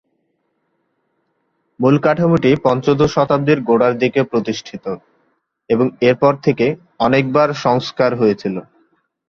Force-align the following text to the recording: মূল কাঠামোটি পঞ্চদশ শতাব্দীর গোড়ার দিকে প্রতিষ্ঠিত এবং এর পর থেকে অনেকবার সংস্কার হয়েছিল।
মূল 1.79 1.95
কাঠামোটি 1.99 2.51
পঞ্চদশ 2.65 3.09
শতাব্দীর 3.15 3.59
গোড়ার 3.61 3.93
দিকে 3.97 4.21
প্রতিষ্ঠিত 4.23 4.85
এবং 5.69 5.85
এর 6.01 6.15
পর 6.21 6.33
থেকে 6.45 6.65
অনেকবার 6.99 7.49
সংস্কার 7.65 8.11
হয়েছিল। 8.15 8.55